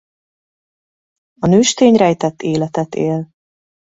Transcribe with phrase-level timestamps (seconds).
[1.39, 3.29] A nőstény rejtett életet él.